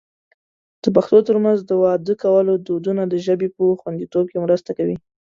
د 0.83 0.85
پښتنو 0.95 1.21
ترمنځ 1.29 1.59
د 1.65 1.71
واده 1.83 2.13
کولو 2.23 2.53
دودونو 2.67 3.01
د 3.07 3.15
ژبې 3.25 3.47
په 3.55 3.61
خوندیتوب 3.81 4.25
کې 4.31 4.43
مرسته 4.45 4.71
کړې. 4.77 4.95